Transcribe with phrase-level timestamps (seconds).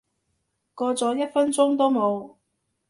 [0.73, 2.33] 過咗一分鐘都冇